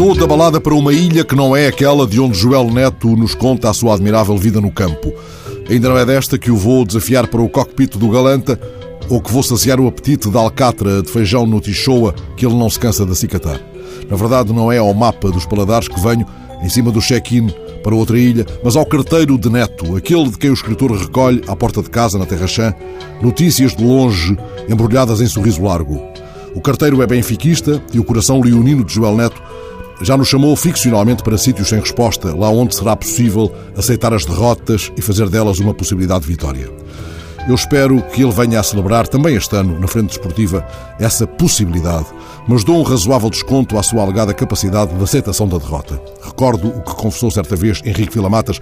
Estou 0.00 0.16
da 0.16 0.26
balada 0.26 0.58
para 0.58 0.72
uma 0.72 0.94
ilha 0.94 1.22
que 1.22 1.36
não 1.36 1.54
é 1.54 1.66
aquela 1.66 2.06
de 2.06 2.18
onde 2.18 2.38
Joel 2.38 2.70
Neto 2.70 3.14
nos 3.14 3.34
conta 3.34 3.68
a 3.68 3.74
sua 3.74 3.92
admirável 3.92 4.34
vida 4.34 4.58
no 4.58 4.72
campo. 4.72 5.12
Ainda 5.68 5.90
não 5.90 5.98
é 5.98 6.06
desta 6.06 6.38
que 6.38 6.50
o 6.50 6.56
vou 6.56 6.86
desafiar 6.86 7.26
para 7.26 7.42
o 7.42 7.50
cockpit 7.50 7.98
do 7.98 8.08
Galanta 8.08 8.58
ou 9.10 9.20
que 9.20 9.30
vou 9.30 9.42
saciar 9.42 9.78
o 9.78 9.86
apetite 9.86 10.30
da 10.30 10.40
alcatra 10.40 11.02
de 11.02 11.10
feijão 11.10 11.44
no 11.44 11.60
Tichoa 11.60 12.14
que 12.34 12.46
ele 12.46 12.54
não 12.54 12.70
se 12.70 12.80
cansa 12.80 13.04
de 13.04 13.12
acicatar. 13.12 13.60
Na 14.08 14.16
verdade, 14.16 14.54
não 14.54 14.72
é 14.72 14.78
ao 14.78 14.94
mapa 14.94 15.30
dos 15.30 15.44
paladares 15.44 15.86
que 15.86 16.00
venho, 16.00 16.26
em 16.62 16.68
cima 16.70 16.90
do 16.90 17.02
check-in 17.02 17.52
para 17.84 17.94
outra 17.94 18.18
ilha, 18.18 18.46
mas 18.64 18.76
ao 18.76 18.86
carteiro 18.86 19.36
de 19.36 19.50
Neto, 19.50 19.98
aquele 19.98 20.30
de 20.30 20.38
quem 20.38 20.48
o 20.48 20.54
escritor 20.54 20.92
recolhe, 20.92 21.42
à 21.46 21.54
porta 21.54 21.82
de 21.82 21.90
casa, 21.90 22.16
na 22.16 22.24
Terra 22.24 22.46
Chã, 22.46 22.74
notícias 23.20 23.76
de 23.76 23.84
longe, 23.84 24.34
embrulhadas 24.66 25.20
em 25.20 25.26
sorriso 25.26 25.62
largo. 25.62 26.00
O 26.54 26.60
carteiro 26.62 27.02
é 27.02 27.06
benfiquista 27.06 27.82
e 27.92 28.00
o 28.00 28.04
coração 28.04 28.40
leonino 28.40 28.82
de 28.82 28.94
Joel 28.94 29.14
Neto 29.14 29.49
já 30.00 30.16
nos 30.16 30.28
chamou 30.28 30.54
ficcionalmente 30.56 31.22
para 31.22 31.36
sítios 31.36 31.68
sem 31.68 31.80
resposta, 31.80 32.34
lá 32.34 32.48
onde 32.48 32.74
será 32.74 32.96
possível 32.96 33.52
aceitar 33.76 34.14
as 34.14 34.24
derrotas 34.24 34.90
e 34.96 35.02
fazer 35.02 35.28
delas 35.28 35.58
uma 35.58 35.74
possibilidade 35.74 36.22
de 36.22 36.28
vitória. 36.28 36.70
Eu 37.48 37.54
espero 37.54 38.02
que 38.02 38.22
ele 38.22 38.32
venha 38.32 38.60
a 38.60 38.62
celebrar 38.62 39.08
também 39.08 39.34
este 39.34 39.56
ano, 39.56 39.78
na 39.78 39.88
frente 39.88 40.08
desportiva, 40.08 40.66
essa 40.98 41.26
possibilidade, 41.26 42.06
mas 42.46 42.64
dou 42.64 42.78
um 42.78 42.82
razoável 42.82 43.30
desconto 43.30 43.78
à 43.78 43.82
sua 43.82 44.02
alegada 44.02 44.34
capacidade 44.34 44.94
de 44.94 45.02
aceitação 45.02 45.48
da 45.48 45.58
derrota. 45.58 46.00
Recordo 46.22 46.68
o 46.68 46.82
que 46.82 46.94
confessou 46.94 47.30
certa 47.30 47.56
vez 47.56 47.80
Henrique 47.84 48.14
Vilamatas 48.14 48.60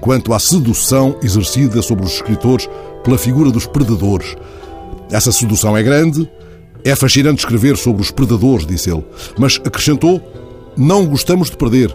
quanto 0.00 0.32
à 0.32 0.38
sedução 0.38 1.16
exercida 1.22 1.82
sobre 1.82 2.04
os 2.04 2.14
escritores 2.14 2.68
pela 3.02 3.18
figura 3.18 3.50
dos 3.50 3.66
predadores. 3.66 4.36
Essa 5.10 5.32
sedução 5.32 5.76
é 5.76 5.82
grande, 5.82 6.30
é 6.84 6.94
fascinante 6.94 7.40
escrever 7.40 7.76
sobre 7.76 8.02
os 8.02 8.10
predadores, 8.10 8.66
disse 8.66 8.90
ele, 8.90 9.04
mas 9.38 9.60
acrescentou 9.64 10.22
não 10.78 11.04
gostamos 11.04 11.50
de 11.50 11.56
perder. 11.56 11.94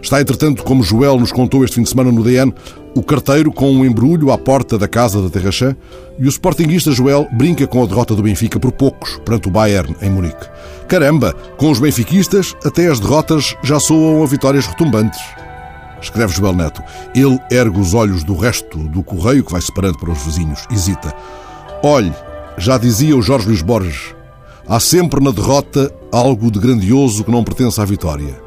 Está, 0.00 0.20
entretanto, 0.20 0.62
como 0.62 0.84
Joel 0.84 1.18
nos 1.18 1.32
contou 1.32 1.64
este 1.64 1.76
fim 1.76 1.82
de 1.82 1.88
semana 1.88 2.12
no 2.12 2.22
DN, 2.22 2.54
o 2.94 3.02
carteiro 3.02 3.50
com 3.50 3.70
um 3.70 3.84
embrulho 3.84 4.30
à 4.30 4.38
porta 4.38 4.78
da 4.78 4.86
casa 4.86 5.20
da 5.20 5.28
Terrachã 5.28 5.74
e 6.18 6.26
o 6.26 6.28
sportinguista 6.28 6.92
Joel 6.92 7.26
brinca 7.32 7.66
com 7.66 7.82
a 7.82 7.86
derrota 7.86 8.14
do 8.14 8.22
Benfica 8.22 8.60
por 8.60 8.72
poucos 8.72 9.18
perante 9.24 9.48
o 9.48 9.50
Bayern 9.50 9.96
em 10.00 10.10
Munique. 10.10 10.46
Caramba, 10.86 11.32
com 11.56 11.70
os 11.70 11.80
benfiquistas 11.80 12.54
até 12.64 12.88
as 12.88 13.00
derrotas 13.00 13.56
já 13.62 13.80
soam 13.80 14.22
a 14.22 14.26
vitórias 14.26 14.66
retumbantes. 14.66 15.20
Escreve 16.00 16.32
Joel 16.32 16.54
Neto. 16.54 16.82
Ele 17.14 17.38
ergue 17.50 17.80
os 17.80 17.92
olhos 17.92 18.22
do 18.22 18.36
resto 18.36 18.78
do 18.78 19.02
correio 19.02 19.44
que 19.44 19.52
vai 19.52 19.60
separando 19.60 19.98
para 19.98 20.12
os 20.12 20.22
vizinhos. 20.22 20.64
Hesita. 20.70 21.12
Olhe, 21.82 22.12
já 22.56 22.78
dizia 22.78 23.16
o 23.16 23.22
Jorge 23.22 23.48
Luís 23.48 23.62
Borges, 23.62 24.14
Há 24.68 24.78
sempre 24.78 25.24
na 25.24 25.30
derrota 25.30 25.90
algo 26.12 26.50
de 26.50 26.58
grandioso 26.58 27.24
que 27.24 27.30
não 27.30 27.42
pertence 27.42 27.80
à 27.80 27.86
vitória. 27.86 28.38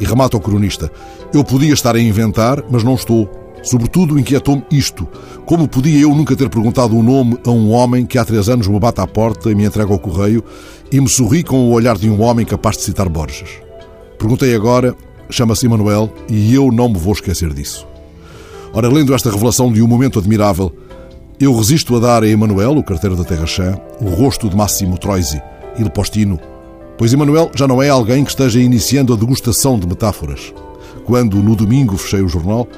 E 0.00 0.04
remata 0.06 0.34
o 0.34 0.40
cronista: 0.40 0.90
Eu 1.34 1.44
podia 1.44 1.74
estar 1.74 1.94
a 1.94 2.00
inventar, 2.00 2.64
mas 2.70 2.82
não 2.82 2.94
estou. 2.94 3.30
Sobretudo 3.62 4.18
inquietou-me 4.18 4.64
isto. 4.70 5.06
Como 5.44 5.68
podia 5.68 6.00
eu 6.00 6.14
nunca 6.14 6.34
ter 6.34 6.48
perguntado 6.48 6.96
o 6.96 7.02
nome 7.02 7.36
a 7.46 7.50
um 7.50 7.70
homem 7.70 8.06
que 8.06 8.16
há 8.16 8.24
três 8.24 8.48
anos 8.48 8.66
me 8.66 8.80
bate 8.80 9.02
à 9.02 9.06
porta 9.06 9.50
e 9.50 9.54
me 9.54 9.66
entrega 9.66 9.92
ao 9.92 9.98
correio 9.98 10.42
e 10.90 10.98
me 10.98 11.08
sorri 11.08 11.44
com 11.44 11.68
o 11.68 11.72
olhar 11.72 11.98
de 11.98 12.08
um 12.08 12.22
homem 12.22 12.46
capaz 12.46 12.78
de 12.78 12.84
citar 12.84 13.08
Borges? 13.10 13.60
Perguntei 14.18 14.54
agora, 14.54 14.96
chama-se 15.28 15.66
Emanuel, 15.66 16.10
e 16.30 16.54
eu 16.54 16.72
não 16.72 16.88
me 16.88 16.98
vou 16.98 17.12
esquecer 17.12 17.52
disso. 17.52 17.86
Ora, 18.72 18.88
lendo 18.88 19.14
esta 19.14 19.30
revelação 19.30 19.70
de 19.70 19.82
um 19.82 19.86
momento 19.86 20.18
admirável, 20.18 20.72
eu 21.44 21.52
resisto 21.56 21.96
a 21.96 21.98
dar 21.98 22.22
a 22.22 22.28
Emanuel, 22.28 22.76
o 22.76 22.84
carteiro 22.84 23.16
da 23.16 23.24
Terra 23.24 23.46
Chã, 23.46 23.76
o 24.00 24.08
rosto 24.10 24.48
de 24.48 24.54
Máximo 24.54 24.96
Troisi, 24.96 25.42
il 25.76 25.90
postino, 25.90 26.38
pois 26.96 27.12
Emanuel 27.12 27.50
já 27.52 27.66
não 27.66 27.82
é 27.82 27.88
alguém 27.88 28.22
que 28.22 28.30
esteja 28.30 28.60
iniciando 28.60 29.12
a 29.12 29.16
degustação 29.16 29.76
de 29.76 29.84
metáforas. 29.84 30.54
Quando, 31.04 31.42
no 31.42 31.56
domingo, 31.56 31.96
fechei 31.96 32.22
o 32.22 32.28
jornal, 32.28 32.68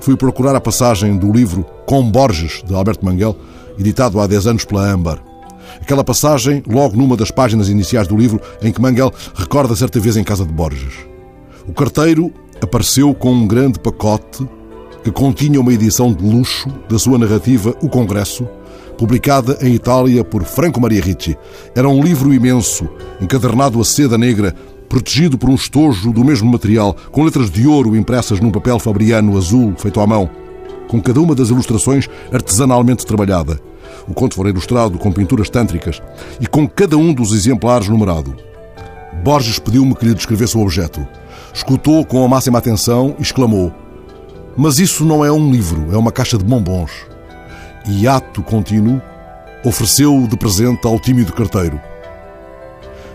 fui 0.00 0.16
procurar 0.16 0.56
a 0.56 0.60
passagem 0.62 1.18
do 1.18 1.30
livro 1.30 1.62
Com 1.84 2.10
Borges, 2.10 2.62
de 2.66 2.74
Alberto 2.74 3.04
Manguel, 3.04 3.36
editado 3.78 4.18
há 4.18 4.26
10 4.26 4.46
anos 4.46 4.64
pela 4.64 4.90
Âmbar. 4.90 5.22
Aquela 5.78 6.02
passagem, 6.02 6.62
logo 6.66 6.96
numa 6.96 7.18
das 7.18 7.30
páginas 7.30 7.68
iniciais 7.68 8.08
do 8.08 8.16
livro, 8.16 8.40
em 8.62 8.72
que 8.72 8.80
Manguel 8.80 9.12
recorda 9.34 9.76
certa 9.76 10.00
vez 10.00 10.16
em 10.16 10.24
casa 10.24 10.46
de 10.46 10.52
Borges. 10.54 10.94
O 11.68 11.74
carteiro 11.74 12.32
apareceu 12.62 13.12
com 13.12 13.30
um 13.30 13.46
grande 13.46 13.78
pacote 13.78 14.48
que 15.04 15.12
continha 15.12 15.60
uma 15.60 15.72
edição 15.72 16.14
de 16.14 16.24
luxo 16.24 16.66
da 16.88 16.98
sua 16.98 17.18
narrativa 17.18 17.76
O 17.82 17.90
Congresso, 17.90 18.48
publicada 18.96 19.58
em 19.60 19.74
Itália 19.74 20.24
por 20.24 20.44
Franco 20.44 20.80
Maria 20.80 21.02
Ricci. 21.02 21.36
Era 21.76 21.86
um 21.90 22.02
livro 22.02 22.32
imenso, 22.32 22.88
encadernado 23.20 23.78
a 23.78 23.84
seda 23.84 24.16
negra, 24.16 24.54
protegido 24.88 25.36
por 25.36 25.50
um 25.50 25.54
estojo 25.54 26.10
do 26.10 26.24
mesmo 26.24 26.50
material, 26.50 26.96
com 27.12 27.22
letras 27.22 27.50
de 27.50 27.66
ouro 27.66 27.94
impressas 27.94 28.40
num 28.40 28.50
papel 28.50 28.78
fabriano 28.78 29.36
azul 29.36 29.74
feito 29.76 30.00
à 30.00 30.06
mão, 30.06 30.30
com 30.88 30.98
cada 31.02 31.20
uma 31.20 31.34
das 31.34 31.50
ilustrações 31.50 32.08
artesanalmente 32.32 33.04
trabalhada. 33.04 33.60
O 34.08 34.14
conto 34.14 34.36
fora 34.36 34.48
ilustrado 34.48 34.98
com 34.98 35.12
pinturas 35.12 35.50
tântricas 35.50 36.00
e 36.40 36.46
com 36.46 36.66
cada 36.66 36.96
um 36.96 37.12
dos 37.12 37.32
exemplares 37.32 37.88
numerado. 37.88 38.34
Borges 39.22 39.58
pediu-me 39.58 39.94
que 39.94 40.06
lhe 40.06 40.14
descrevesse 40.14 40.56
o 40.56 40.62
objeto. 40.62 41.06
Escutou 41.52 42.06
com 42.06 42.24
a 42.24 42.28
máxima 42.28 42.58
atenção 42.58 43.14
e 43.18 43.22
exclamou: 43.22 43.72
mas 44.56 44.78
isso 44.78 45.04
não 45.04 45.24
é 45.24 45.30
um 45.30 45.50
livro, 45.50 45.92
é 45.92 45.96
uma 45.96 46.12
caixa 46.12 46.38
de 46.38 46.44
bombons. 46.44 46.90
E 47.86 48.06
ato 48.06 48.42
contínuo 48.42 49.00
ofereceu 49.64 50.26
de 50.28 50.36
presente 50.36 50.86
ao 50.86 50.98
tímido 50.98 51.32
carteiro. 51.32 51.80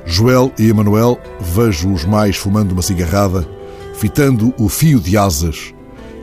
Joel 0.06 0.52
e 0.58 0.70
Emanuel 0.70 1.20
vejo-os 1.40 2.04
mais 2.06 2.36
fumando 2.36 2.72
uma 2.72 2.82
cigarrada, 2.82 3.48
fitando 3.96 4.54
o 4.58 4.68
fio 4.68 5.00
de 5.00 5.18
asas, 5.18 5.74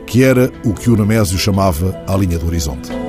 que 0.05 0.23
era 0.23 0.51
o 0.65 0.73
que 0.73 0.89
o 0.89 0.95
Nemésio 0.95 1.37
chamava 1.37 2.03
a 2.07 2.15
linha 2.15 2.37
do 2.37 2.47
horizonte. 2.47 3.06